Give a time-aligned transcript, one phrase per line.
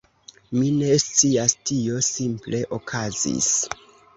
[0.59, 3.53] Mi ne scias, tio simple okazis.